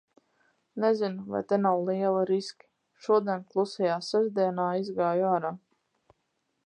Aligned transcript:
Nezinu, 0.83 1.25
vai 1.33 1.41
te 1.51 1.59
nav 1.65 1.81
lieli 1.89 2.23
riski. 2.29 2.67
Šodien 3.07 3.45
Klusajā 3.53 4.01
sestdienā 4.09 4.67
izgāju 4.85 5.33
ārā. 5.35 5.57